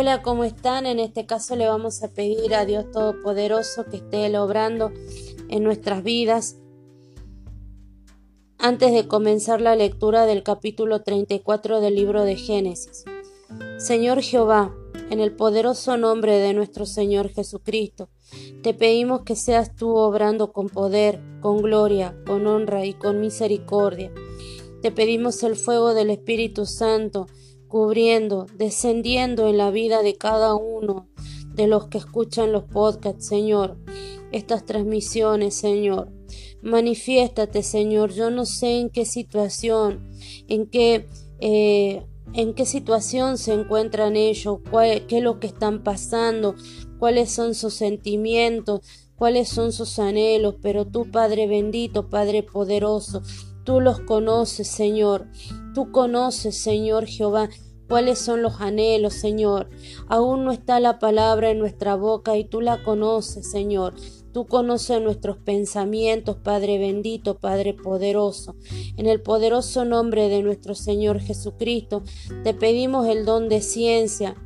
[0.00, 0.86] Hola, ¿cómo están?
[0.86, 4.92] En este caso le vamos a pedir a Dios Todopoderoso que esté obrando
[5.48, 6.56] en nuestras vidas.
[8.58, 13.06] Antes de comenzar la lectura del capítulo 34 del libro de Génesis.
[13.78, 14.72] Señor Jehová,
[15.10, 18.08] en el poderoso nombre de nuestro Señor Jesucristo,
[18.62, 24.12] te pedimos que seas tú obrando con poder, con gloria, con honra y con misericordia.
[24.80, 27.26] Te pedimos el fuego del Espíritu Santo,
[27.68, 31.08] cubriendo, descendiendo en la vida de cada uno
[31.54, 33.76] de los que escuchan los podcasts, Señor,
[34.32, 36.10] estas transmisiones, Señor.
[36.62, 38.12] Manifiéstate, Señor.
[38.12, 40.08] Yo no sé en qué situación,
[40.48, 41.06] en qué,
[41.40, 44.58] eh, en qué situación se encuentran ellos,
[45.08, 46.54] qué es lo que están pasando,
[46.98, 48.80] cuáles son sus sentimientos,
[49.16, 53.22] cuáles son sus anhelos, pero tú, Padre bendito, Padre poderoso,
[53.64, 55.26] tú los conoces, Señor.
[55.74, 57.48] Tú conoces, Señor Jehová,
[57.88, 59.68] cuáles son los anhelos, Señor.
[60.08, 63.94] Aún no está la palabra en nuestra boca y tú la conoces, Señor.
[64.32, 68.54] Tú conoces nuestros pensamientos, Padre bendito, Padre poderoso.
[68.96, 72.02] En el poderoso nombre de nuestro Señor Jesucristo,
[72.44, 74.36] te pedimos el don de ciencia,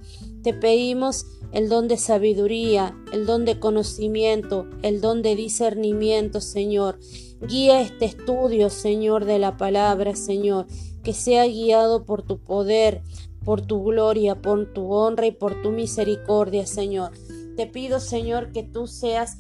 [0.43, 6.99] te pedimos el don de sabiduría, el don de conocimiento, el don de discernimiento, Señor.
[7.47, 10.67] Guía este estudio, Señor, de la palabra, Señor
[11.03, 13.03] que sea guiado por tu poder,
[13.45, 17.13] por tu gloria, por tu honra y por tu misericordia, Señor.
[17.57, 19.39] Te pido, Señor, que tú seas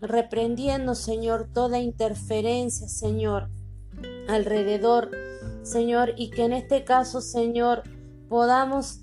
[0.00, 3.48] reprendiendo, Señor, toda interferencia, Señor,
[4.28, 5.10] alrededor,
[5.62, 7.82] Señor, y que en este caso, Señor,
[8.28, 9.00] podamos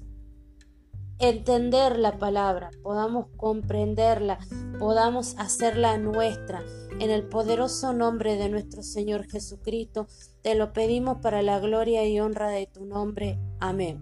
[1.22, 4.40] entender la palabra, podamos comprenderla,
[4.80, 6.64] podamos hacerla nuestra.
[7.00, 10.08] En el poderoso nombre de nuestro Señor Jesucristo,
[10.42, 13.38] te lo pedimos para la gloria y honra de tu nombre.
[13.60, 14.00] Amén.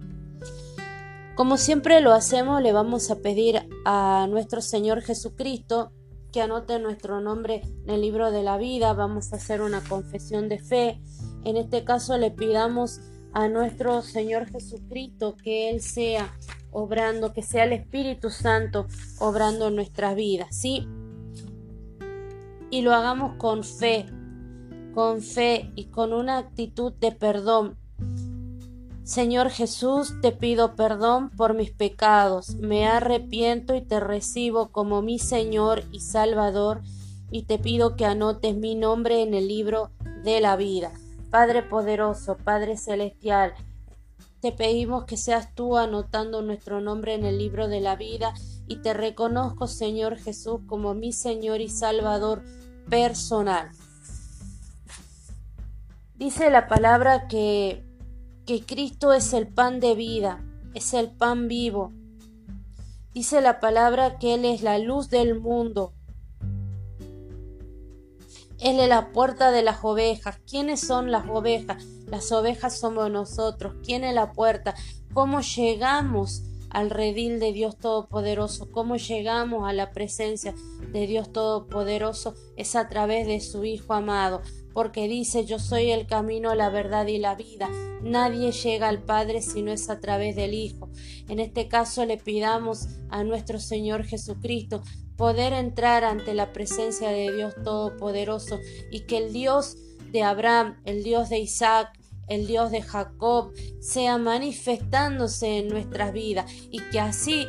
[1.36, 5.92] Como siempre lo hacemos, le vamos a pedir a nuestro Señor Jesucristo
[6.32, 8.94] que anote nuestro nombre en el libro de la vida.
[8.94, 11.02] Vamos a hacer una confesión de fe.
[11.46, 13.00] En este caso le pidamos
[13.34, 16.34] a nuestro Señor Jesucristo que Él sea
[16.72, 18.88] obrando, que sea el Espíritu Santo
[19.20, 20.88] obrando en nuestras vidas, ¿sí?
[22.70, 24.06] Y lo hagamos con fe,
[24.94, 27.78] con fe y con una actitud de perdón.
[29.04, 35.18] Señor Jesús, te pido perdón por mis pecados, me arrepiento y te recibo como mi
[35.18, 36.82] Señor y Salvador,
[37.32, 39.90] y te pido que anotes mi nombre en el libro
[40.24, 40.92] de la vida.
[41.32, 43.54] Padre poderoso, Padre celestial,
[44.42, 48.34] te pedimos que seas tú anotando nuestro nombre en el libro de la vida
[48.68, 52.44] y te reconozco, Señor Jesús, como mi Señor y Salvador
[52.90, 53.70] personal.
[56.20, 57.86] Dice la palabra que,
[58.46, 60.44] que Cristo es el pan de vida,
[60.74, 61.94] es el pan vivo.
[63.14, 65.94] Dice la palabra que Él es la luz del mundo.
[68.60, 70.42] Él es la puerta de las ovejas.
[70.46, 71.82] ¿Quiénes son las ovejas?
[72.08, 73.76] Las ovejas somos nosotros.
[73.86, 74.76] ¿Quién es la puerta?
[75.14, 78.70] ¿Cómo llegamos al redil de Dios Todopoderoso?
[78.74, 80.54] ¿Cómo llegamos a la presencia
[80.92, 82.36] de Dios Todopoderoso?
[82.58, 84.42] Es a través de su Hijo amado.
[84.74, 87.70] Porque dice, yo soy el camino, la verdad y la vida.
[88.02, 90.90] Nadie llega al Padre si no es a través del Hijo.
[91.28, 94.82] En este caso le pidamos a nuestro Señor Jesucristo
[95.18, 98.60] poder entrar ante la presencia de Dios Todopoderoso
[98.90, 99.76] y que el Dios
[100.12, 101.90] de Abraham, el Dios de Isaac,
[102.30, 103.52] el Dios de Jacob,
[103.82, 107.48] sea manifestándose en nuestras vidas y que así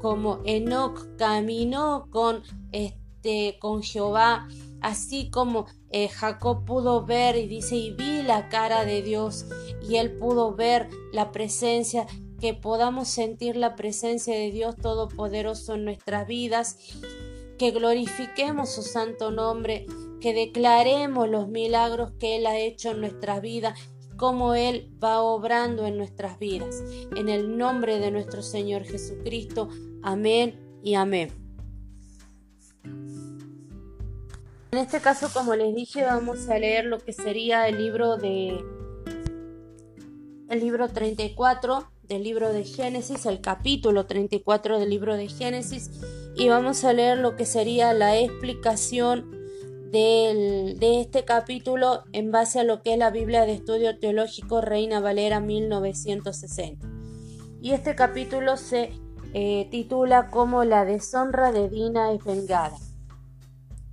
[0.00, 2.42] como Enoch caminó con
[2.72, 4.48] este con Jehová,
[4.80, 9.46] así como eh, Jacob pudo ver y dice y vi la cara de Dios
[9.88, 12.06] y él pudo ver la presencia
[12.40, 16.78] que podamos sentir la presencia de Dios Todopoderoso en nuestras vidas,
[17.58, 19.84] que glorifiquemos su santo nombre,
[20.20, 23.78] que declaremos los milagros que Él ha hecho en nuestras vidas
[24.16, 26.82] cómo Él va obrando en nuestras vidas.
[27.16, 29.68] En el nombre de nuestro Señor Jesucristo.
[30.02, 31.49] Amén y amén.
[34.72, 38.64] En este caso, como les dije, vamos a leer lo que sería el libro de
[40.48, 45.90] el libro 34 del libro de Génesis, el capítulo 34 del libro de Génesis
[46.36, 49.30] y vamos a leer lo que sería la explicación
[49.90, 55.00] de este capítulo en base a lo que es la Biblia de Estudio Teológico Reina
[55.00, 56.86] Valera 1960.
[57.60, 58.92] Y este capítulo se
[59.34, 62.76] eh, titula como La deshonra de Dina es vengada.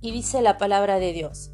[0.00, 1.50] Y dice la palabra de Dios.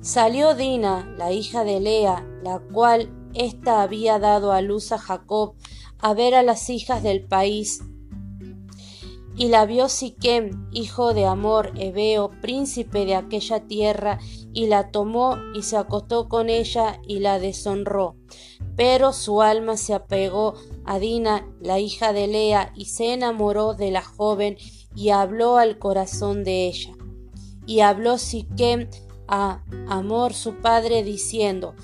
[0.00, 5.54] Salió Dina, la hija de Lea, la cual ésta había dado a luz a Jacob,
[5.98, 7.82] a ver a las hijas del país.
[9.36, 14.18] Y la vio Siquem, hijo de Amor, Ebeo, príncipe de aquella tierra,
[14.52, 18.16] y la tomó y se acostó con ella y la deshonró.
[18.76, 23.90] Pero su alma se apegó a Dina, la hija de Lea, y se enamoró de
[23.90, 24.56] la joven
[24.94, 26.94] y habló al corazón de ella.
[27.70, 28.88] Y habló Siquem
[29.28, 31.76] a Amor su padre diciendo,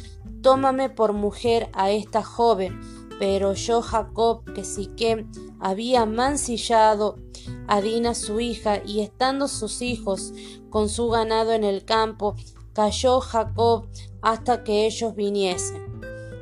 [0.43, 2.81] Tómame por mujer a esta joven.
[3.21, 5.31] Pero yo Jacob, que Siquem
[5.61, 7.21] había mancillado
[7.69, 10.33] a Dina su hija, y estando sus hijos
[10.71, 12.35] con su ganado en el campo,
[12.73, 13.87] cayó Jacob
[14.23, 15.85] hasta que ellos viniesen.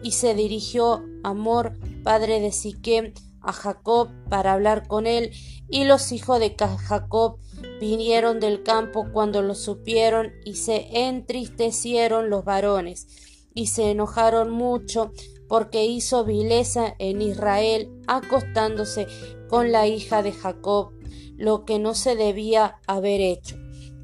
[0.03, 3.13] Y se dirigió Amor, padre de Siquem,
[3.43, 5.33] a Jacob para hablar con él,
[5.69, 7.37] y los hijos de Jacob
[7.81, 13.07] vinieron del campo cuando lo supieron y se entristecieron los varones
[13.55, 15.13] y se enojaron mucho
[15.49, 19.07] porque hizo vileza en Israel acostándose
[19.49, 20.93] con la hija de Jacob,
[21.37, 23.57] lo que no se debía haber hecho.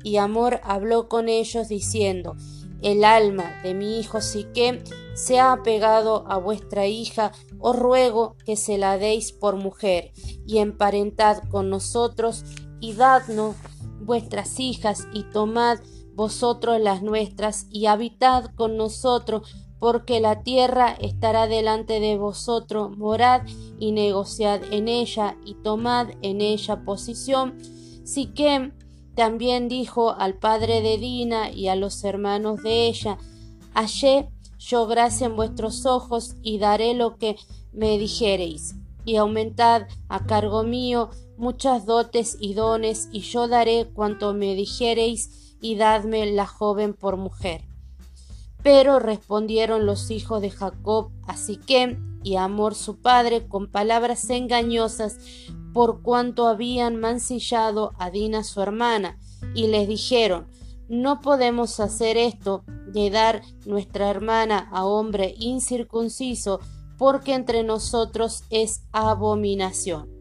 [0.03, 2.37] Y Amor habló con ellos diciendo,
[2.83, 4.83] el alma de mi hijo Siquem
[5.15, 10.13] se ha apegado a vuestra hija, os ruego que se la deis por mujer,
[10.47, 12.45] y emparentad con nosotros,
[12.81, 13.57] y dadnos
[14.01, 15.79] vuestras hijas, y tomad
[16.15, 23.43] vosotros las nuestras, y habitad con nosotros, porque la tierra estará delante de vosotros, morad
[23.79, 27.59] y negociad en ella, y tomad en ella posición.
[28.05, 28.73] Siquem
[29.15, 33.19] también dijo al padre de Dina y a los hermanos de ella,
[33.75, 34.29] Hallé
[34.59, 37.37] yo gracia en vuestros ojos y daré lo que
[37.73, 38.75] me dijereis,
[39.05, 41.11] y aumentad a cargo mío
[41.41, 47.17] muchas dotes y dones, y yo daré cuanto me dijereis, y dadme la joven por
[47.17, 47.63] mujer.
[48.63, 55.19] Pero respondieron los hijos de Jacob a Siquem y Amor su padre con palabras engañosas,
[55.73, 59.19] por cuanto habían mancillado a Dina su hermana,
[59.55, 60.47] y les dijeron,
[60.89, 66.61] no podemos hacer esto de dar nuestra hermana a hombre incircunciso,
[66.99, 70.20] porque entre nosotros es abominación.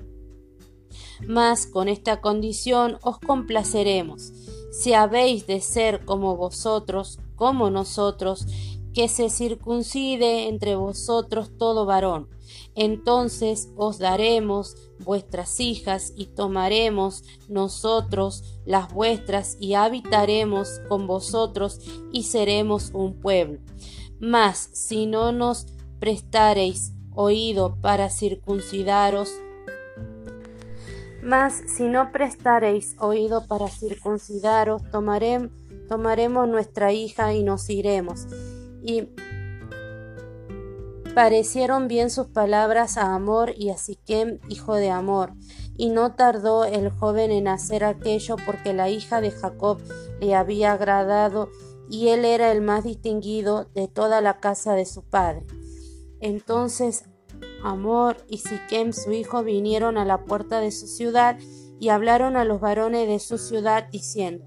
[1.27, 4.31] Mas con esta condición os complaceremos,
[4.71, 8.45] si habéis de ser como vosotros, como nosotros,
[8.93, 12.27] que se circuncide entre vosotros todo varón.
[12.75, 21.79] Entonces os daremos vuestras hijas y tomaremos nosotros las vuestras y habitaremos con vosotros
[22.11, 23.59] y seremos un pueblo.
[24.19, 25.67] Mas si no nos
[25.99, 29.29] prestareis oído para circuncidaros,
[31.29, 38.25] mas si no prestareis oído para circuncidaros, tomaremos nuestra hija y nos iremos
[38.81, 39.09] y
[41.13, 45.33] parecieron bien sus palabras a Amor y a Siquem, hijo de Amor,
[45.77, 49.79] y no tardó el joven en hacer aquello porque la hija de Jacob
[50.19, 51.49] le había agradado
[51.91, 55.45] y él era el más distinguido de toda la casa de su padre.
[56.21, 57.03] Entonces
[57.63, 61.37] Amor y Siquem su hijo vinieron a la puerta de su ciudad
[61.79, 64.45] y hablaron a los varones de su ciudad diciendo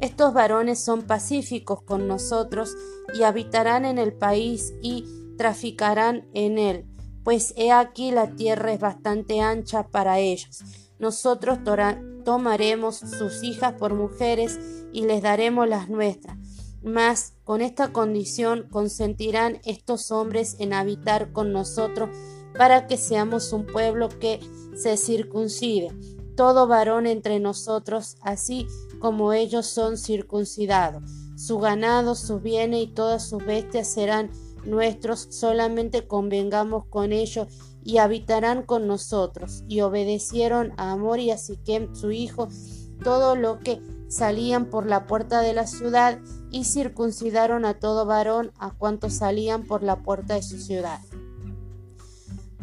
[0.00, 2.74] estos varones son pacíficos con nosotros
[3.12, 5.04] y habitarán en el país y
[5.36, 6.86] traficarán en él,
[7.22, 10.62] pues he aquí la tierra es bastante ancha para ellos.
[10.98, 11.58] Nosotros
[12.24, 14.58] tomaremos sus hijas por mujeres
[14.92, 16.38] y les daremos las nuestras.
[16.82, 22.08] Mas con esta condición consentirán estos hombres en habitar con nosotros
[22.56, 24.40] para que seamos un pueblo que
[24.76, 25.92] se circuncide
[26.40, 28.66] todo varón entre nosotros, así
[28.98, 31.02] como ellos son circuncidados.
[31.36, 34.30] Su ganado, sus bienes y todas sus bestias serán
[34.64, 37.46] nuestros, solamente convengamos con ellos
[37.84, 39.64] y habitarán con nosotros.
[39.68, 42.48] Y obedecieron a Amor y a Siquem, su hijo,
[43.04, 48.50] todo lo que salían por la puerta de la ciudad y circuncidaron a todo varón
[48.58, 51.00] a cuantos salían por la puerta de su ciudad.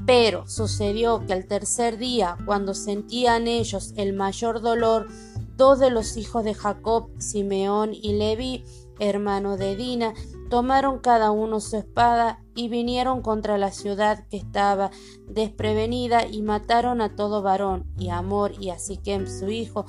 [0.08, 5.08] Pero sucedió que al tercer día, cuando sentían ellos el mayor dolor,
[5.58, 8.64] dos de los hijos de Jacob, Simeón y Levi,
[9.00, 10.14] hermano de Dina,
[10.50, 14.92] tomaron cada uno su espada y vinieron contra la ciudad que estaba
[15.28, 19.88] desprevenida y mataron a todo varón, y Amor y a Siquem su hijo,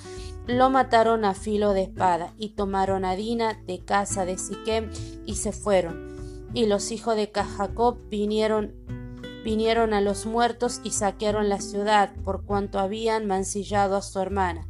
[0.48, 4.90] lo mataron a filo de espada, y tomaron a Dina de casa de Siquem
[5.26, 6.08] y se fueron.
[6.54, 8.75] Y los hijos de Jacob vinieron
[9.48, 14.68] vinieron a los muertos y saquearon la ciudad por cuanto habían mancillado a su hermana.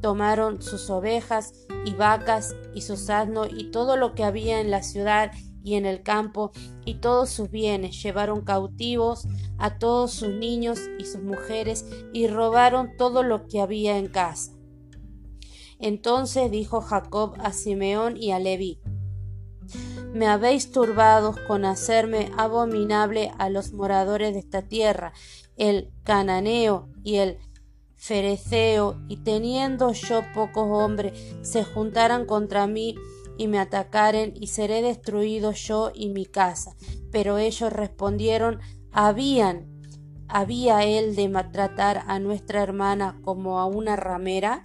[0.00, 1.52] Tomaron sus ovejas
[1.84, 5.30] y vacas y sus asnos y todo lo que había en la ciudad
[5.62, 6.52] y en el campo
[6.86, 9.28] y todos sus bienes, llevaron cautivos
[9.58, 14.52] a todos sus niños y sus mujeres y robaron todo lo que había en casa.
[15.78, 18.80] Entonces dijo Jacob a Simeón y a Leví,
[20.14, 25.12] me habéis turbado con hacerme abominable a los moradores de esta tierra,
[25.56, 27.38] el cananeo y el
[27.96, 32.94] fereceo, y teniendo yo pocos hombres, se juntaran contra mí
[33.38, 36.76] y me atacaren, y seré destruido yo y mi casa.
[37.10, 38.60] Pero ellos respondieron,
[38.92, 39.66] habían,
[40.28, 44.62] había él de maltratar a nuestra hermana como a una ramera.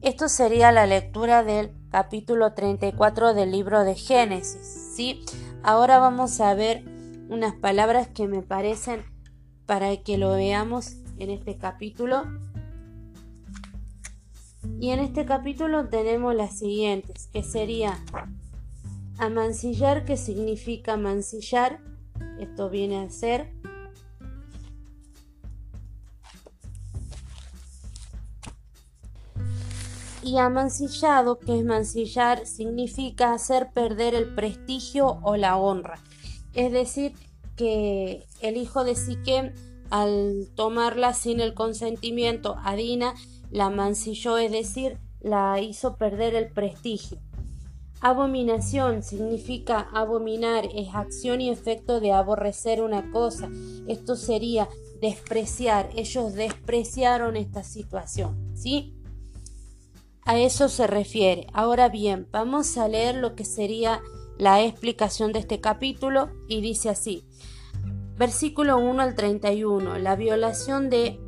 [0.00, 5.24] Esto sería la lectura del capítulo 34 del libro de Génesis, ¿sí?
[5.62, 6.82] Ahora vamos a ver
[7.28, 9.04] unas palabras que me parecen
[9.64, 12.24] para que lo veamos en este capítulo.
[14.80, 17.96] Y en este capítulo tenemos las siguientes, que sería
[19.18, 21.78] amancillar, que significa mancillar,
[22.40, 23.52] esto viene a ser
[30.24, 36.02] y amancillado, que es mancillar, significa hacer perder el prestigio o la honra.
[36.54, 37.12] Es decir,
[37.56, 39.52] que el hijo de Siquem,
[39.90, 43.14] al tomarla sin el consentimiento a Dina,
[43.50, 47.18] la mancilló, es decir, la hizo perder el prestigio.
[48.00, 53.48] Abominación significa abominar, es acción y efecto de aborrecer una cosa.
[53.86, 54.68] Esto sería
[55.00, 55.88] despreciar.
[55.96, 58.94] Ellos despreciaron esta situación, ¿sí?
[60.26, 61.46] A eso se refiere.
[61.52, 64.00] Ahora bien, vamos a leer lo que sería
[64.38, 67.24] la explicación de este capítulo y dice así.
[68.16, 69.98] Versículo 1 al 31.
[69.98, 71.20] La violación de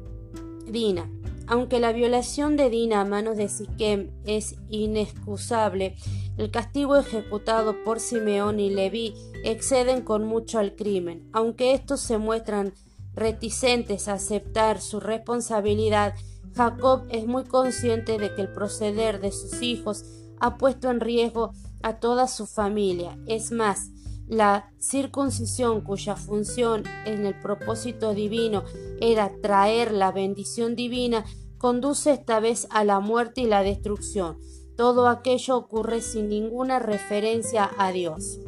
[0.67, 1.11] Dina.
[1.47, 5.95] Aunque la violación de Dina a manos de Siquem es inexcusable,
[6.39, 11.29] el castigo ejecutado por Simeón y Leví exceden con mucho al crimen.
[11.33, 12.73] Aunque estos se muestran
[13.15, 16.15] reticentes a aceptar su responsabilidad,
[16.57, 20.05] Jacob es muy consciente de que el proceder de sus hijos
[20.41, 23.19] ha puesto en riesgo a toda su familia.
[23.27, 23.91] Es más,
[24.27, 28.65] la circuncisión cuya función en el propósito divino
[29.01, 31.25] era traer la bendición divina,
[31.59, 34.39] conduce esta vez a la muerte y la destrucción.
[34.77, 38.41] Todo aquello ocurre sin ninguna referencia a Dios.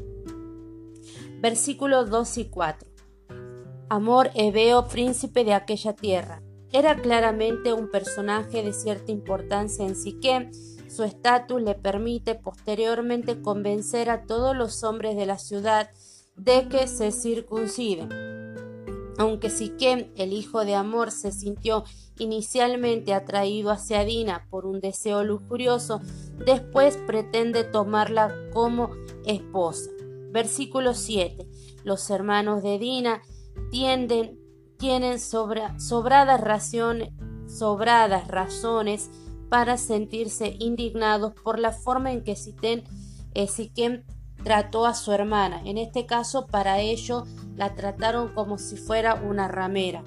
[1.40, 2.88] Versículos 2 y 4.
[3.90, 6.42] Amor Ebeo, príncipe de aquella tierra.
[6.72, 10.50] Era claramente un personaje de cierta importancia en Siquem.
[10.88, 15.90] Su estatus le permite posteriormente convencer a todos los hombres de la ciudad
[16.36, 18.08] de que se circunciden.
[19.18, 21.84] Aunque Siquem, el hijo de Amor, se sintió
[22.18, 26.00] inicialmente atraído hacia Dina por un deseo lujurioso,
[26.44, 28.90] después pretende tomarla como
[29.24, 29.90] esposa.
[30.30, 31.48] Versículo 7.
[31.82, 33.22] Los hermanos de Dina
[33.70, 34.37] tienden
[34.78, 35.82] tienen sobradas,
[37.48, 39.10] sobradas razones
[39.48, 42.36] para sentirse indignados por la forma en que
[43.34, 44.04] eh, Siquem
[44.44, 45.60] trató a su hermana.
[45.64, 47.24] En este caso, para ello,
[47.56, 50.04] la trataron como si fuera una ramera.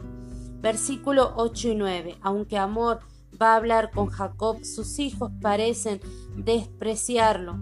[0.61, 2.17] Versículo 8 y 9.
[2.21, 2.99] Aunque Amor
[3.41, 5.99] va a hablar con Jacob, sus hijos parecen
[6.35, 7.57] despreciarlo,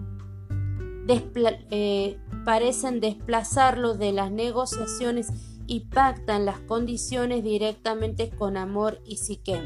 [1.70, 5.28] eh, parecen desplazarlo de las negociaciones
[5.70, 9.64] y pactan las condiciones directamente con Amor y Siquem.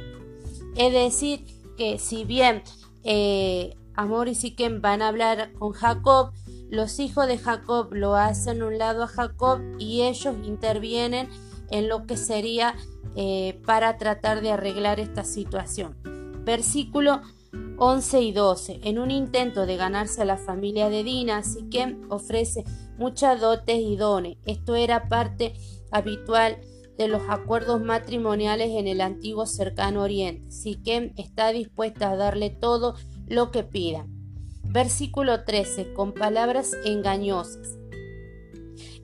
[0.77, 1.47] Es decir,
[1.79, 2.63] que si bien
[3.05, 6.33] eh, Amor y Siquem van a hablar con Jacob,
[6.69, 11.31] los hijos de Jacob lo hacen un lado a Jacob y ellos intervienen
[11.71, 12.75] en lo que sería
[13.17, 15.97] eh, para tratar de arreglar esta situación.
[16.45, 17.23] Versículo
[17.79, 18.81] 11 y 12.
[18.85, 22.63] En un intento de ganarse a la familia de Dina, Siquem ofrece
[22.99, 24.37] muchas dotes y dones.
[24.45, 25.55] Esto era parte
[25.95, 26.59] habitual
[26.99, 30.51] de los acuerdos matrimoniales en el antiguo cercano oriente.
[30.51, 32.95] Siquem está dispuesta a darle todo
[33.27, 34.07] lo que pida.
[34.65, 35.95] Versículo 13.
[35.95, 37.79] Con palabras engañosas.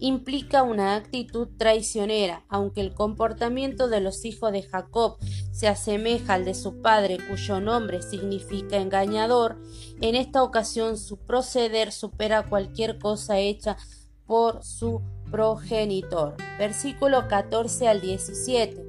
[0.01, 5.19] Implica una actitud traicionera, aunque el comportamiento de los hijos de Jacob
[5.53, 9.61] se asemeja al de su padre, cuyo nombre significa engañador,
[10.01, 13.77] en esta ocasión su proceder supera cualquier cosa hecha
[14.27, 16.37] por su progenitor.
[16.59, 18.87] Versículo 14 al 17.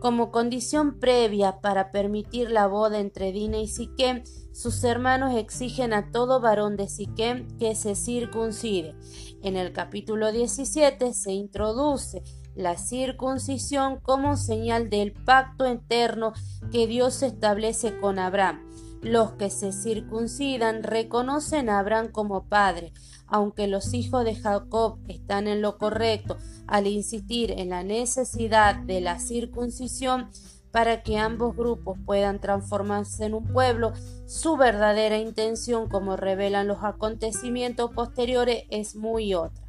[0.00, 6.10] Como condición previa para permitir la boda entre Dina y Siquem, sus hermanos exigen a
[6.10, 8.94] todo varón de Siquem que se circuncide.
[9.42, 12.22] En el capítulo 17 se introduce
[12.54, 16.34] la circuncisión como señal del pacto eterno
[16.70, 18.60] que Dios establece con Abraham.
[19.02, 22.92] Los que se circuncidan reconocen a Abraham como padre,
[23.34, 26.36] aunque los hijos de Jacob están en lo correcto
[26.68, 30.30] al insistir en la necesidad de la circuncisión
[30.70, 33.92] para que ambos grupos puedan transformarse en un pueblo,
[34.26, 39.66] su verdadera intención, como revelan los acontecimientos posteriores, es muy otra.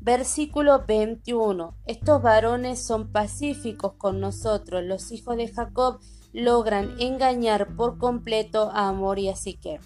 [0.00, 1.74] Versículo 21.
[1.86, 4.84] Estos varones son pacíficos con nosotros.
[4.84, 5.98] Los hijos de Jacob
[6.32, 9.80] logran engañar por completo a Amor y a Siquem.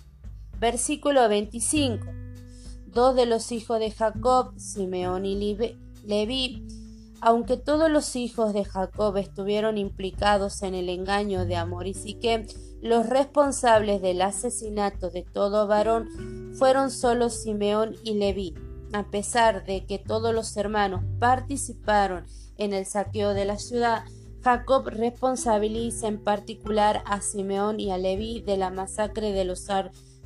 [0.60, 2.23] Versículo 25.
[2.94, 5.56] Dos de los hijos de Jacob, Simeón y
[6.04, 6.66] Leví,
[7.20, 12.46] aunque todos los hijos de Jacob estuvieron implicados en el engaño de Amor y Siquem,
[12.80, 16.08] los responsables del asesinato de todo varón
[16.58, 18.54] fueron solo Simeón y Leví
[18.94, 22.26] a pesar de que todos los hermanos participaron
[22.58, 24.04] en el saqueo de la ciudad,
[24.42, 29.66] Jacob responsabiliza en particular a Simeón y a Leví de la masacre de los,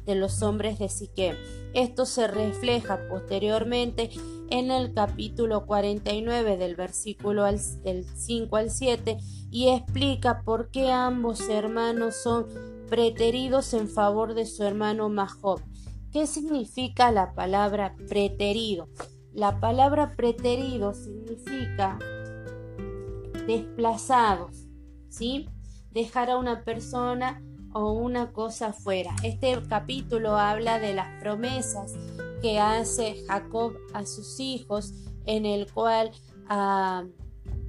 [0.08, 1.36] de los hombres de Siquem.
[1.74, 4.08] Esto se refleja posteriormente
[4.48, 9.18] en el capítulo 49 del versículo del 5 al 7
[9.50, 12.46] y explica por qué ambos hermanos son
[12.88, 15.66] preteridos en favor de su hermano joven.
[16.10, 18.88] ¿Qué significa la palabra preterido?
[19.34, 21.98] La palabra preterido significa
[23.46, 24.56] desplazados,
[25.10, 25.50] ¿sí?
[25.90, 27.42] Dejar a una persona
[27.78, 29.14] o una cosa fuera.
[29.23, 31.94] Este capítulo habla de las promesas
[32.42, 34.92] que hace Jacob a sus hijos,
[35.26, 36.11] en el cual
[36.49, 37.04] a,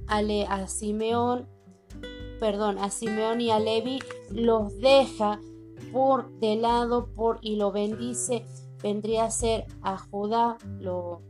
[0.08, 1.48] a Simeón,
[2.40, 4.00] perdón, a Simeón y a Levi
[4.32, 5.40] los deja
[5.92, 8.44] por de lado por y lo bendice
[8.82, 11.20] vendría a ser a Judá lo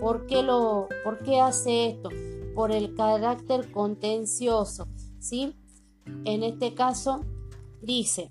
[0.00, 2.10] ¿por qué lo por qué hace esto?
[2.54, 4.86] por el carácter contencioso
[5.18, 5.56] ¿sí?
[6.24, 7.24] en este caso
[7.82, 8.30] dice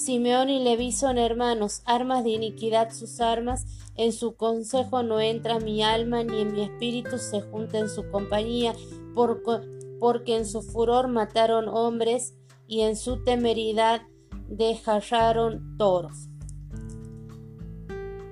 [0.00, 5.60] Simeón y Leví son hermanos, armas de iniquidad sus armas, en su consejo no entra
[5.60, 8.74] mi alma, ni en mi espíritu se junta en su compañía,
[9.14, 9.42] por,
[9.98, 12.34] porque en su furor mataron hombres
[12.66, 14.00] y en su temeridad
[14.48, 16.28] dejaron toros.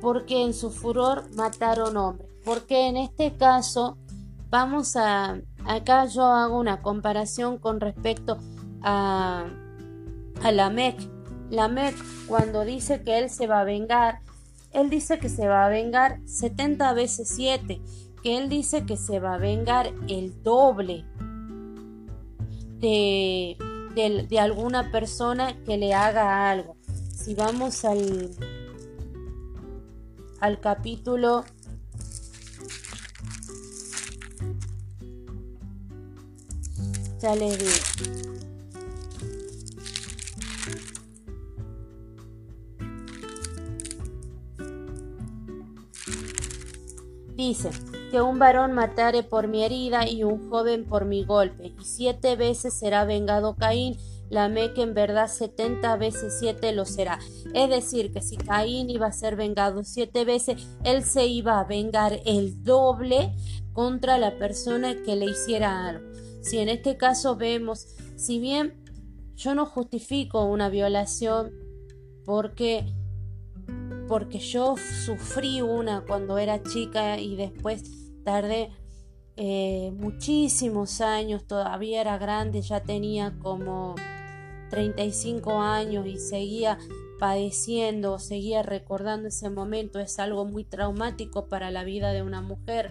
[0.00, 2.30] Porque en su furor mataron hombres.
[2.46, 3.98] Porque en este caso
[4.48, 8.38] vamos a acá yo hago una comparación con respecto
[8.82, 9.46] a
[10.42, 10.96] a Lamec.
[11.50, 11.94] Lamec
[12.26, 14.20] cuando dice que él se va a vengar,
[14.72, 17.80] él dice que se va a vengar 70 veces 7,
[18.22, 21.04] que él dice que se va a vengar el doble
[22.78, 23.56] de,
[24.28, 26.76] de, alguna persona que le haga algo.
[27.12, 28.30] Si vamos al,
[30.40, 31.44] al capítulo
[37.22, 38.38] les digo
[47.48, 47.70] dice
[48.10, 52.36] que un varón matare por mi herida y un joven por mi golpe, y siete
[52.36, 53.96] veces será vengado Caín,
[54.28, 57.18] Lamec en verdad setenta veces siete lo será.
[57.54, 61.64] Es decir, que si Caín iba a ser vengado siete veces, él se iba a
[61.64, 63.34] vengar el doble
[63.72, 66.07] contra la persona que le hiciera algo.
[66.40, 68.82] Si en este caso vemos, si bien
[69.34, 71.52] yo no justifico una violación
[72.24, 72.92] porque
[74.08, 77.82] porque yo sufrí una cuando era chica y después
[78.24, 78.70] tardé
[79.36, 83.94] eh, muchísimos años, todavía era grande, ya tenía como
[84.70, 86.78] 35 años y seguía
[87.20, 92.90] padeciendo, seguía recordando ese momento, es algo muy traumático para la vida de una mujer.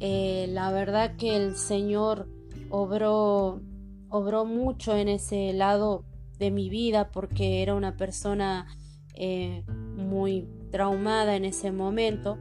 [0.00, 2.26] Eh, la verdad que el Señor
[2.70, 3.60] obró,
[4.08, 6.04] obró mucho en ese lado
[6.38, 8.66] de mi vida porque era una persona
[9.14, 12.38] eh, muy traumada en ese momento.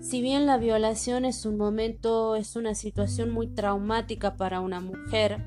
[0.00, 5.42] Si bien la violación es un momento, es una situación muy traumática para una mujer,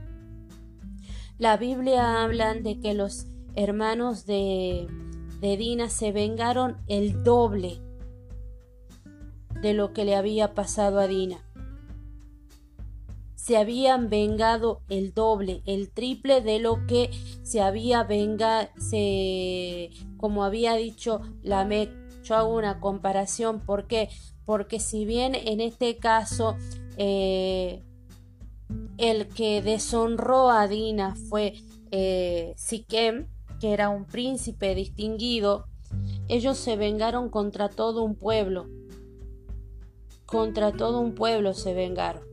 [1.37, 4.87] la Biblia habla de que los hermanos de,
[5.39, 7.79] de Dina se vengaron el doble
[9.61, 11.43] de lo que le había pasado a Dina
[13.49, 17.09] se habían vengado el doble, el triple de lo que
[17.41, 21.89] se había vengado, se, como había dicho la MEC.
[22.21, 24.09] Yo hago una comparación, ¿por qué?
[24.45, 26.57] Porque si bien en este caso
[26.97, 27.81] eh,
[28.99, 31.55] el que deshonró a Dina fue
[31.89, 35.65] eh, Siquem, que era un príncipe distinguido,
[36.27, 38.67] ellos se vengaron contra todo un pueblo.
[40.29, 42.23] Contra todo un pueblo se vengaron.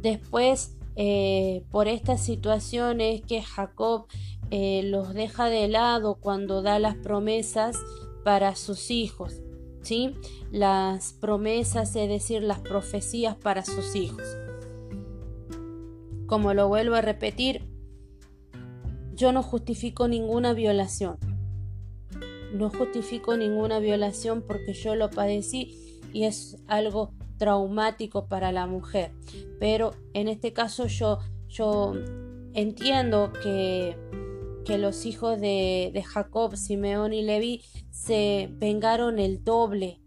[0.00, 4.06] Después, eh, por estas situaciones que Jacob
[4.50, 7.78] eh, los deja de lado cuando da las promesas
[8.24, 9.40] para sus hijos,
[9.82, 10.16] ¿sí?
[10.50, 14.24] Las promesas, es decir, las profecías para sus hijos.
[16.26, 17.62] Como lo vuelvo a repetir,
[19.14, 21.16] yo no justifico ninguna violación.
[22.52, 25.81] No justifico ninguna violación porque yo lo padecí
[26.12, 29.12] y es algo traumático para la mujer.
[29.58, 31.94] Pero en este caso yo, yo
[32.54, 33.96] entiendo que,
[34.64, 40.00] que los hijos de, Jacob, Simeón y Levi se vengaron el doble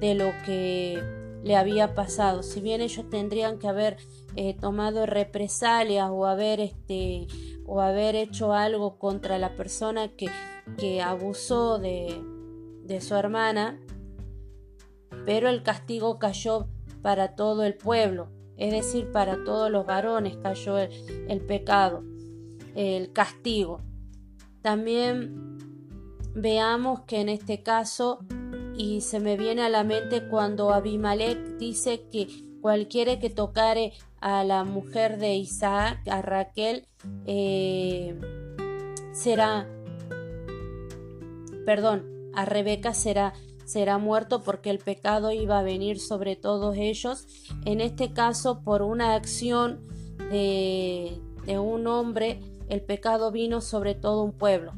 [0.00, 1.02] de lo que
[1.44, 2.42] le había pasado.
[2.42, 3.98] Si bien ellos tendrían que haber
[4.36, 7.26] eh, tomado represalias o haber este
[7.66, 10.28] o haber hecho algo contra la persona que,
[10.76, 12.20] que abusó de,
[12.84, 13.78] de su hermana,
[15.24, 16.68] pero el castigo cayó
[17.02, 22.02] para todo el pueblo, es decir, para todos los varones cayó el, pecado,
[22.74, 23.80] el castigo.
[24.62, 25.58] También
[26.34, 28.20] veamos que en este caso,
[28.76, 32.28] y se me viene a la mente cuando Abimelech dice que
[32.60, 36.86] cualquiera que tocare a la mujer de Isaac, a Raquel,
[37.24, 38.14] eh,
[39.12, 39.66] será,
[41.64, 43.32] perdón, a Rebeca será
[43.70, 47.26] será muerto porque el pecado iba a venir sobre todos ellos.
[47.64, 49.86] En este caso, por una acción
[50.30, 54.72] de, un hombre, el pecado vino sobre todo un pueblo.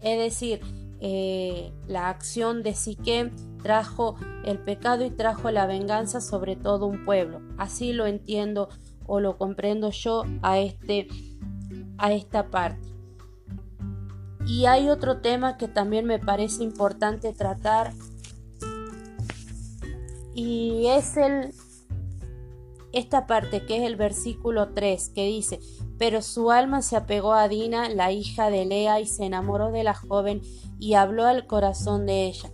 [0.00, 0.60] Es decir,
[1.00, 3.30] eh, la acción de Siquem
[3.62, 7.40] trajo el pecado y trajo la venganza sobre todo un pueblo.
[7.58, 8.68] Así lo entiendo
[9.06, 11.06] o lo comprendo yo a, este,
[11.96, 12.89] a esta parte.
[14.50, 17.92] Y hay otro tema que también me parece importante tratar
[20.34, 21.54] y es el
[22.92, 25.60] esta parte que es el versículo 3 que dice,
[25.98, 29.84] pero su alma se apegó a Dina, la hija de Lea, y se enamoró de
[29.84, 30.42] la joven
[30.80, 32.50] y habló al corazón de ella.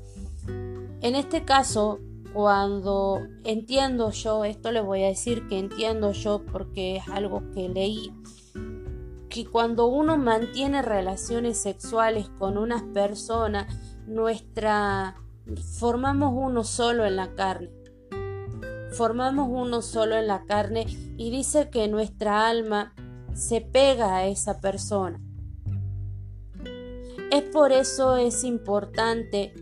[1.01, 1.99] En este caso,
[2.35, 7.71] cuando entiendo yo, esto le voy a decir que entiendo yo porque es algo que
[7.71, 8.13] leí,
[9.29, 13.67] que cuando uno mantiene relaciones sexuales con una persona,
[14.07, 15.17] nuestra
[15.79, 17.71] formamos uno solo en la carne
[18.97, 20.87] formamos uno solo en la carne
[21.17, 22.95] y dice que nuestra alma
[23.35, 25.21] se pega a esa persona.
[27.31, 29.53] Es por eso es importante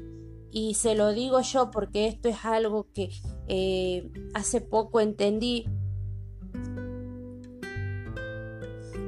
[0.50, 3.10] y se lo digo yo porque esto es algo que
[3.48, 5.66] eh, hace poco entendí.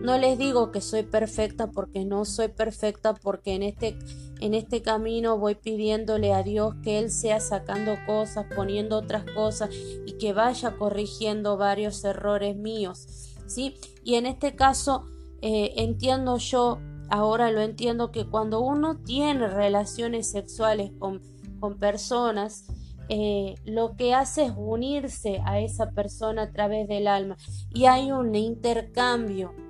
[0.06, 3.98] No les digo que soy perfecta porque no soy perfecta porque en este
[4.38, 9.70] en este camino voy pidiéndole a Dios que Él sea sacando cosas, poniendo otras cosas
[10.06, 13.34] y que vaya corrigiendo varios errores míos.
[13.46, 13.74] ¿sí?
[14.04, 15.06] Y en este caso
[15.42, 16.78] eh, entiendo yo,
[17.10, 21.20] ahora lo entiendo, que cuando uno tiene relaciones sexuales con,
[21.58, 22.66] con personas,
[23.08, 27.36] eh, lo que hace es unirse a esa persona a través del alma
[27.74, 29.65] y hay un intercambio.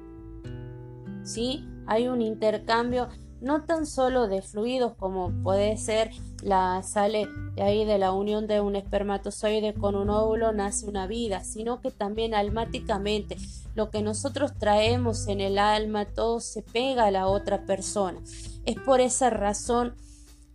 [1.26, 1.68] ¿Sí?
[1.86, 3.08] Hay un intercambio
[3.40, 6.10] no tan solo de fluidos como puede ser
[6.42, 11.06] la sale de ahí de la unión de un espermatozoide con un óvulo nace una
[11.06, 13.36] vida, sino que también almáticamente
[13.74, 18.20] lo que nosotros traemos en el alma todo se pega a la otra persona.
[18.64, 19.94] Es por esa razón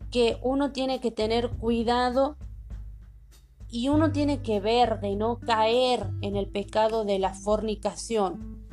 [0.10, 2.38] que uno tiene que tener cuidado
[3.70, 8.66] y uno tiene que ver de no caer en el pecado de la fornicación.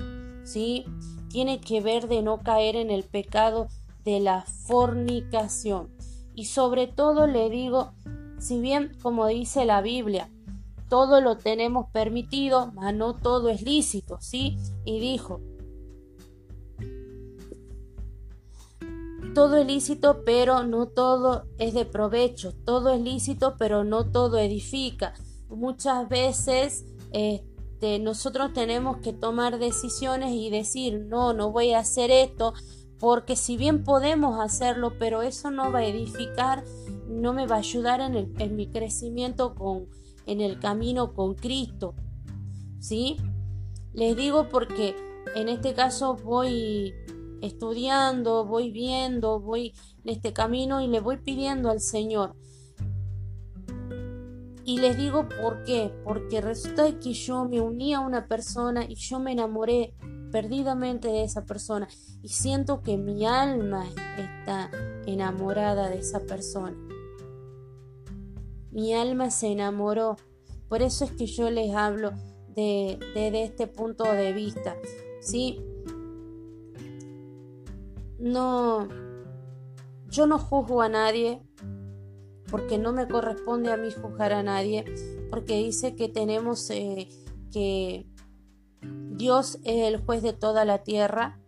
[0.45, 0.87] ¿Sí?
[1.29, 3.69] Tiene que ver de no caer en el pecado
[4.05, 5.91] de la fornicación.
[6.35, 7.93] Y sobre todo le digo,
[8.39, 10.31] si bien como dice la Biblia,
[10.89, 14.57] todo lo tenemos permitido, mas no todo es lícito, ¿sí?
[14.85, 15.41] Y dijo,
[19.35, 24.39] todo es lícito, pero no todo es de provecho, todo es lícito, pero no todo
[24.39, 25.15] edifica.
[25.49, 26.85] Muchas veces
[27.79, 32.53] este, nosotros tenemos que tomar decisiones y decir, no, no voy a hacer esto,
[32.99, 36.65] porque si bien podemos hacerlo, pero eso no va a edificar,
[37.09, 39.87] no me va a ayudar en, mi crecimiento con,
[40.27, 41.95] en el camino con Cristo.
[42.81, 43.17] ¿Sí?
[43.93, 44.97] Les digo porque
[45.37, 46.93] en este caso voy
[47.43, 49.73] estudiando, voy viendo, voy
[50.05, 52.35] en este camino y le voy pidiendo al Señor.
[54.69, 58.97] Y les digo por qué, porque resulta que yo me uní a una persona y
[58.97, 59.95] yo me enamoré
[60.31, 61.89] perdidamente de esa persona
[62.21, 63.87] y siento que mi alma
[64.19, 64.71] está
[65.07, 66.77] enamorada de esa persona.
[68.71, 70.17] Mi alma se enamoró
[70.69, 72.13] Por eso es que yo les hablo
[72.51, 74.77] de, de, este punto de vista.
[75.23, 75.65] ¿sí?
[78.19, 78.87] No,
[80.11, 81.41] yo no juzgo a nadie
[82.51, 84.85] porque no me corresponde a mí juzgar a nadie,
[85.31, 87.09] porque dice que tenemos eh,
[87.53, 88.07] que
[88.83, 91.41] Dios es el juez de toda la tierra.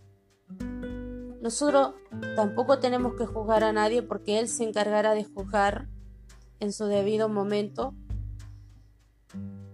[1.40, 1.94] Nosotros
[2.36, 5.88] tampoco tenemos que juzgar a nadie porque Él se encargará de juzgar
[6.58, 7.94] en su debido momento.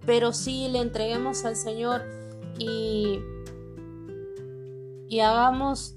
[0.05, 2.03] Pero sí le entreguemos al Señor
[2.59, 3.19] y,
[5.09, 5.97] y hagamos,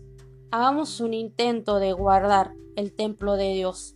[0.50, 3.96] hagamos un intento de guardar el templo de Dios,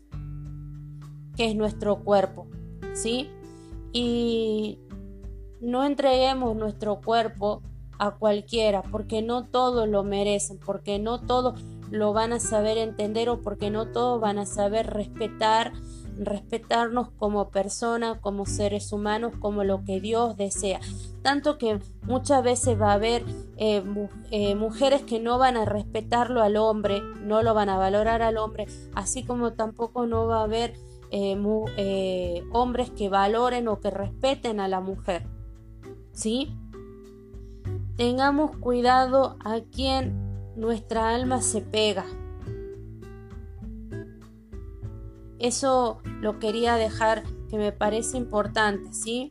[1.36, 2.48] que es nuestro cuerpo.
[2.94, 3.30] ¿Sí?
[3.92, 4.80] Y
[5.62, 7.62] no entreguemos nuestro cuerpo
[8.00, 13.30] a cualquiera, porque no todos lo merecen, porque no todos lo van a saber entender
[13.30, 15.74] o porque no todos van a saber respetar,
[16.18, 20.80] respetarnos como personas, como seres humanos, como lo que Dios desea.
[21.22, 23.24] Tanto que muchas veces va a haber
[23.58, 23.84] eh,
[24.32, 28.38] eh, mujeres que no van a respetarlo al hombre, no lo van a valorar al
[28.38, 28.66] hombre,
[28.96, 30.74] así como tampoco no va a haber
[31.16, 35.28] eh, hombres que valoren o que respeten a la mujer.
[36.12, 36.56] ¿sí?
[37.98, 40.16] Tengamos cuidado a quien
[40.56, 42.06] nuestra alma se pega.
[45.40, 49.30] Eso lo quería dejar que me parece importante, ¿sí?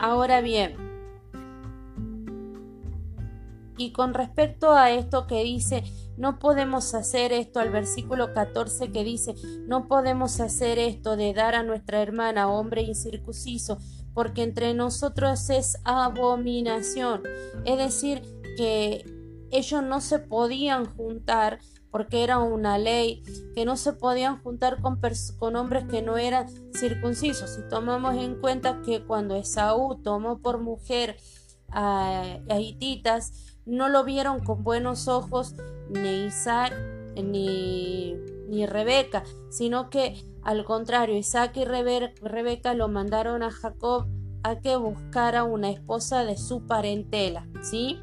[0.00, 0.74] Ahora bien,
[3.76, 5.84] y con respecto a esto que dice,
[6.16, 9.34] no podemos hacer esto, al versículo 14 que dice,
[9.66, 13.78] no podemos hacer esto de dar a nuestra hermana hombre incircunciso
[14.14, 17.22] porque entre nosotros es abominación.
[17.66, 18.22] Es decir,
[18.56, 19.04] que
[19.50, 23.22] ellos no se podían juntar porque era una ley,
[23.54, 25.00] que no se podían juntar con,
[25.38, 27.50] con hombres que no eran circuncisos.
[27.50, 31.16] Si tomamos en cuenta que cuando Esaú tomó por mujer
[31.68, 35.54] a, a hititas, no lo vieron con buenos ojos
[35.90, 36.72] ni Isaac
[37.16, 38.14] ni,
[38.48, 40.14] ni Rebeca, sino que
[40.46, 44.06] al contrario, Isaac y Rebeca lo mandaron a Jacob
[44.44, 47.98] a que buscara una esposa de su parentela, ¿sí?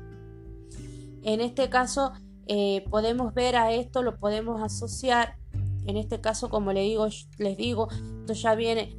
[1.21, 2.11] En este caso
[2.47, 5.37] eh, podemos ver a esto, lo podemos asociar,
[5.85, 7.87] en este caso como digo, les digo,
[8.19, 8.93] esto ya viene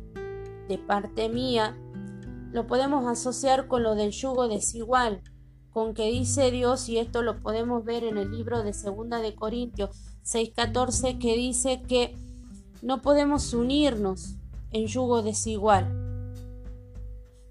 [0.66, 1.76] de parte mía,
[2.50, 5.20] lo podemos asociar con lo del yugo desigual,
[5.74, 9.34] con que dice Dios, y esto lo podemos ver en el libro de Segunda de
[9.34, 9.90] Corintios
[10.22, 12.16] 6:14, que dice que
[12.80, 14.36] no podemos unirnos
[14.70, 16.32] en yugo desigual,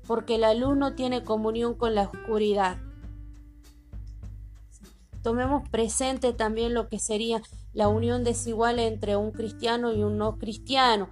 [0.07, 2.77] porque la luz no tiene comunión con la oscuridad.
[5.21, 7.41] Tomemos presente también lo que sería
[7.73, 11.09] la unión desigual entre un cristiano y un no cristiano.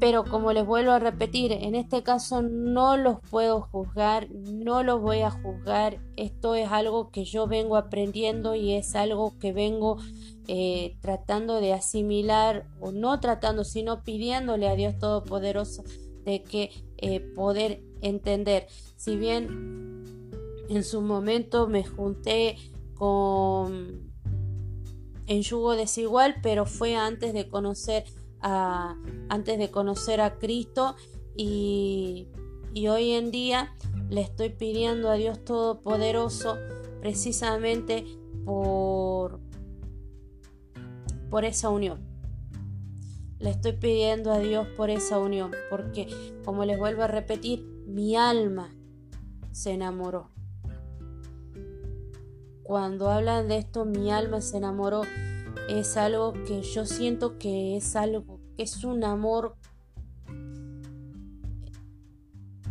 [0.00, 5.00] Pero como les vuelvo a repetir, en este caso no los puedo juzgar, no los
[5.00, 6.00] voy a juzgar.
[6.16, 9.98] Esto es algo que yo vengo aprendiendo y es algo que vengo
[10.48, 15.84] eh, tratando de asimilar, o no tratando, sino pidiéndole a Dios Todopoderoso
[16.24, 18.66] de que eh, poder entender.
[18.96, 20.30] Si bien
[20.68, 22.56] en su momento me junté
[22.94, 24.12] con
[25.26, 28.04] en yugo desigual, pero fue antes de conocer
[28.44, 30.96] antes de conocer a Cristo
[31.36, 32.28] y,
[32.88, 33.74] hoy en día
[34.10, 36.58] le estoy pidiendo a Dios Todopoderoso
[37.00, 38.04] precisamente
[38.44, 39.40] por,
[41.30, 42.06] por esa unión.
[43.38, 46.06] Le estoy pidiendo a Dios por esa unión, porque
[46.44, 48.74] como les vuelvo a repetir, mi alma
[49.52, 50.30] se enamoró.
[52.62, 55.02] Cuando hablan de esto, mi alma se enamoró,
[55.68, 59.56] es algo que yo siento que es algo es un amor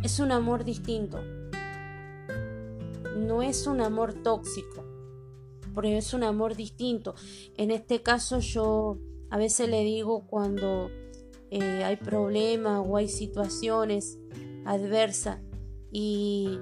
[0.04, 1.18] es un amor distinto.
[3.16, 4.84] No es un amor tóxico,
[5.74, 7.14] porque es un amor distinto.
[7.56, 8.98] En este caso yo
[9.30, 10.90] a veces le digo cuando
[11.50, 14.18] eh, hay problemas o hay situaciones
[14.66, 15.40] adversas
[15.90, 16.58] y,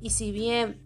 [0.00, 0.82] y si bien,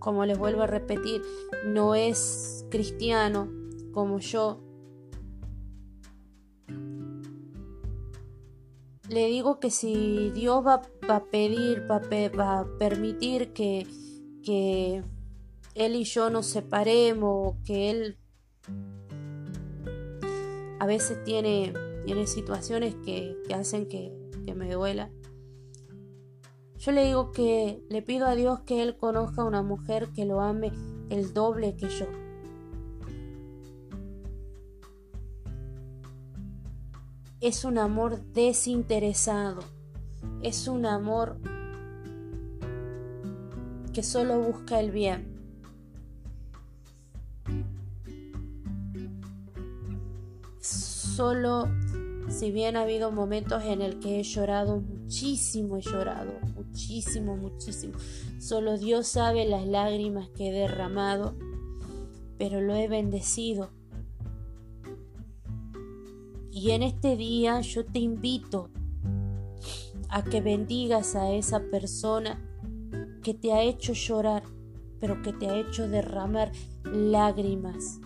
[0.00, 1.22] como les vuelvo a repetir,
[1.64, 3.48] no es cristiano
[3.92, 4.63] como yo,
[9.08, 12.00] le digo que si Dios va, a pedir, va,
[12.38, 13.86] va, a permitir que,
[14.42, 15.02] que
[15.74, 18.18] Él y yo nos separemos, que Él
[20.80, 21.72] a veces tiene,
[22.04, 24.12] tiene situaciones que, que hacen que,
[24.44, 25.10] que me duela.
[26.78, 30.24] Yo le digo que le pido a Dios que Él conozca a una mujer que
[30.24, 30.72] lo ame
[31.10, 32.06] el doble que yo.
[37.46, 39.62] Es un amor desinteresado,
[40.42, 41.36] es un amor
[43.92, 45.34] que solo busca el bien.
[50.58, 51.68] Solo,
[52.28, 57.94] si bien ha habido momentos en el que he llorado muchísimo, he llorado muchísimo, muchísimo.
[58.40, 61.34] Solo Dios sabe las lágrimas que he derramado,
[62.38, 63.70] pero lo he bendecido.
[66.54, 68.70] Y en este día yo te invito
[70.08, 72.40] a que bendigas a esa persona
[73.22, 74.44] que te ha hecho llorar,
[75.00, 76.52] pero que te ha hecho derramar
[76.84, 77.98] lágrimas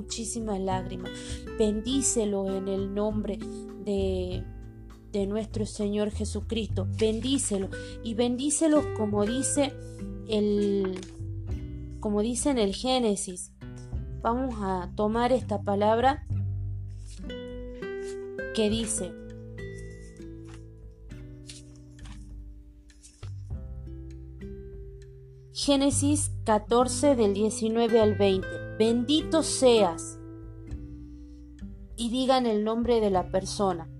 [0.00, 1.10] muchísimas lágrimas.
[1.58, 3.38] Bendícelo en el nombre
[3.84, 4.42] de,
[5.12, 6.88] de nuestro Señor Jesucristo.
[6.98, 7.68] Bendícelo
[8.02, 9.72] y bendícelo como dice
[10.28, 10.98] el
[12.00, 13.52] como dice en el Génesis.
[14.22, 16.26] Vamos a tomar esta palabra
[18.54, 19.12] que dice
[25.52, 30.18] Génesis 14 del 19 al 20 bendito seas.
[31.98, 33.90] Y digan el nombre de la persona,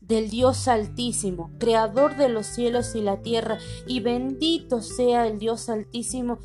[0.00, 5.68] del Dios Altísimo, Creador de los cielos y la tierra, y bendito sea el Dios
[5.68, 6.38] Altísimo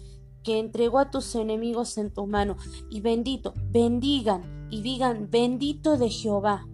[0.43, 2.58] que entregó a tus enemigos en tu mano,
[2.89, 6.67] y bendito, bendigan y digan, bendito de Jehová,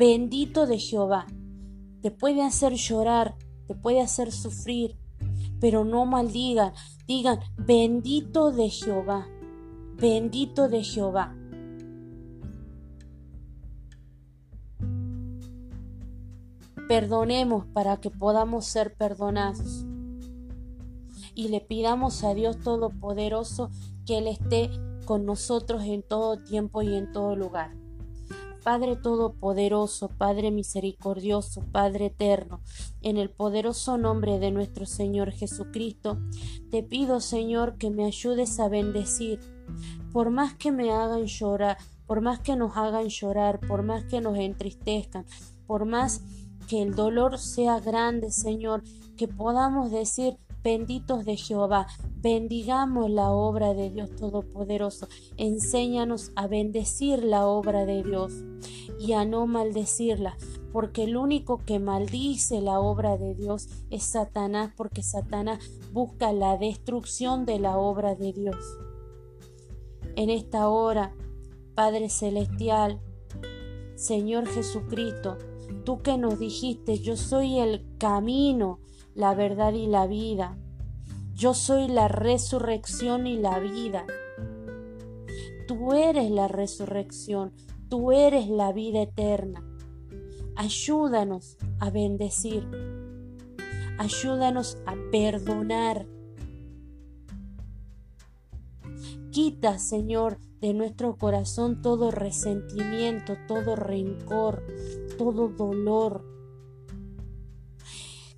[0.00, 1.26] bendito de Jehová.
[2.00, 3.36] Te puede hacer llorar,
[3.66, 4.96] te puede hacer sufrir,
[5.60, 6.72] pero no maldigan,
[7.06, 9.28] digan, bendito de Jehová,
[9.98, 11.36] bendito de Jehová.
[16.88, 19.84] Perdonemos para que podamos ser perdonados.
[21.34, 23.68] Y le pidamos a Dios Todopoderoso
[24.06, 24.70] que Él esté
[25.04, 27.89] con nosotros en todo tiempo y en todo lugar.
[28.62, 32.60] Padre Todopoderoso, Padre Misericordioso, Padre Eterno,
[33.00, 36.18] en el poderoso nombre de nuestro Señor Jesucristo,
[36.70, 39.40] te pido, Señor, que me ayudes a bendecir,
[40.12, 44.20] por más que me hagan llorar, por más que nos hagan llorar, por más que
[44.20, 45.24] nos entristezcan,
[45.66, 46.22] por más
[46.68, 48.82] que el dolor sea grande, Señor,
[49.16, 57.24] que podamos decir, benditos de Jehová, bendigamos la obra de Dios Todopoderoso, enséñanos a bendecir
[57.24, 58.32] la obra de Dios
[58.98, 60.36] y a no maldecirla,
[60.72, 65.58] porque el único que maldice la obra de Dios es Satanás, porque Satanás
[65.92, 68.56] busca la destrucción de la obra de Dios.
[70.16, 71.14] En esta hora,
[71.74, 73.00] Padre Celestial,
[73.94, 75.38] Señor Jesucristo,
[75.84, 78.80] tú que nos dijiste, yo soy el camino,
[79.20, 80.56] la verdad y la vida.
[81.34, 84.06] Yo soy la resurrección y la vida.
[85.68, 87.52] Tú eres la resurrección,
[87.90, 89.62] tú eres la vida eterna.
[90.56, 92.66] Ayúdanos a bendecir.
[93.98, 96.06] Ayúdanos a perdonar.
[99.30, 104.62] Quita, Señor, de nuestro corazón todo resentimiento, todo rencor,
[105.18, 106.24] todo dolor,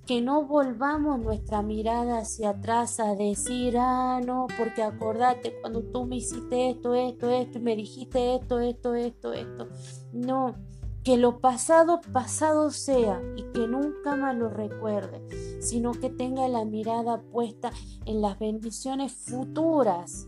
[0.05, 6.05] que no volvamos nuestra mirada hacia atrás a decir, ah, no, porque acordate cuando tú
[6.05, 9.67] me hiciste esto, esto, esto, y me dijiste esto, esto, esto, esto.
[10.11, 10.55] No,
[11.03, 15.21] que lo pasado, pasado sea y que nunca más lo recuerde,
[15.61, 17.71] sino que tenga la mirada puesta
[18.05, 20.27] en las bendiciones futuras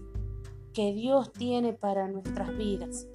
[0.74, 3.08] que Dios tiene para nuestras vidas.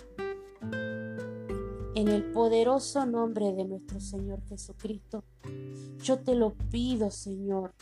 [1.97, 5.25] En el poderoso nombre de nuestro Señor Jesucristo,
[6.01, 7.75] yo te lo pido, Señor,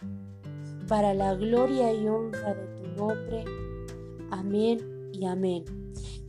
[0.88, 3.44] para la gloria y honra de tu nombre.
[4.30, 5.66] Amén y amén.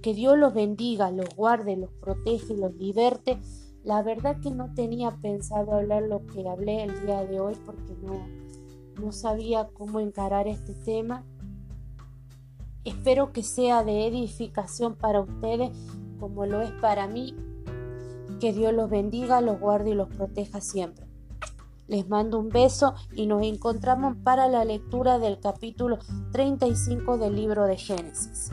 [0.02, 3.40] Que Dios los bendiga, los guarde, los protege, los liberte.
[3.86, 7.96] La verdad que no tenía pensado hablar lo que hablé el día de hoy porque
[8.04, 8.28] no,
[9.02, 11.24] no sabía cómo encarar este tema.
[12.84, 15.72] Espero que sea de edificación para ustedes
[16.20, 17.34] como lo es para mí
[18.40, 21.06] que Dios los bendiga, los guarde y los proteja siempre.
[21.88, 26.00] Les mando un beso y nos encontramos para la lectura del capítulo
[26.32, 28.52] 35 del libro de Génesis.